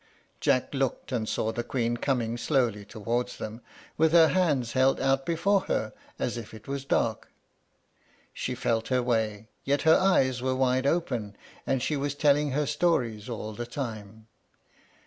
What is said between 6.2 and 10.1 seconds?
if it was dark. She felt her way, yet her